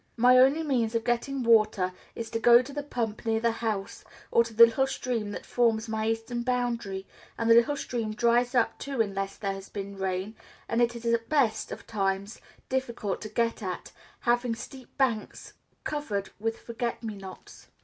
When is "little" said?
4.65-4.87, 7.53-7.75